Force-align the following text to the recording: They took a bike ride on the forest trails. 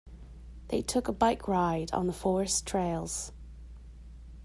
They 0.69 0.81
took 0.81 1.07
a 1.07 1.11
bike 1.13 1.47
ride 1.47 1.91
on 1.91 2.07
the 2.07 2.11
forest 2.13 2.65
trails. 2.65 3.31